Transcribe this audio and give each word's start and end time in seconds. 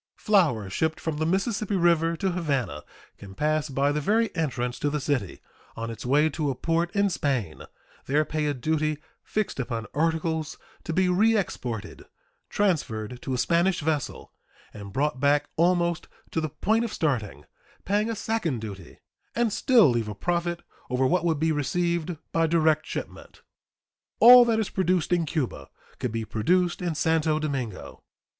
Flour 0.17 0.67
shipped 0.67 0.99
from 0.99 1.17
the 1.17 1.27
Mississippi 1.27 1.75
River 1.75 2.17
to 2.17 2.31
Havana 2.31 2.83
can 3.19 3.35
pass 3.35 3.69
by 3.69 3.91
the 3.91 4.01
very 4.01 4.35
entrance 4.35 4.79
to 4.79 4.89
the 4.89 4.99
city 4.99 5.41
on 5.75 5.91
its 5.91 6.03
way 6.03 6.27
to 6.27 6.49
a 6.49 6.55
port 6.55 6.89
in 6.95 7.07
Spain, 7.07 7.61
there 8.07 8.25
pay 8.25 8.47
a 8.47 8.55
duty 8.55 8.97
fixed 9.21 9.59
upon 9.59 9.85
articles 9.93 10.57
to 10.85 10.91
be 10.91 11.07
reexported, 11.07 12.05
transferred 12.49 13.21
to 13.21 13.35
a 13.35 13.37
Spanish 13.37 13.81
vessel 13.81 14.33
and 14.73 14.91
brought 14.91 15.19
back 15.19 15.47
almost 15.55 16.07
to 16.31 16.41
the 16.41 16.49
point 16.49 16.83
of 16.83 16.91
starting, 16.91 17.45
paying 17.85 18.09
a 18.09 18.15
second 18.15 18.59
duty, 18.59 19.01
and 19.35 19.53
still 19.53 19.87
leave 19.87 20.07
a 20.07 20.15
profit 20.15 20.63
over 20.89 21.05
what 21.05 21.23
would 21.25 21.39
be 21.39 21.51
received 21.51 22.17
by 22.31 22.47
direct 22.47 22.87
shipment. 22.87 23.43
All 24.19 24.45
that 24.45 24.59
is 24.59 24.71
produced 24.71 25.13
in 25.13 25.27
Cuba 25.27 25.69
could 25.99 26.11
be 26.11 26.25
produced 26.25 26.81
in 26.81 26.95
Santo 26.95 27.37
Domingo. 27.37 28.01